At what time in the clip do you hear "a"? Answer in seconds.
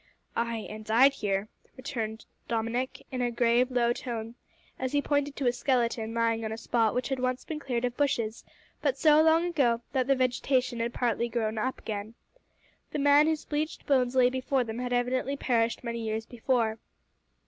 3.21-3.29, 5.45-5.53, 6.51-6.57